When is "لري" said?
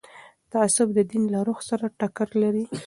2.41-2.65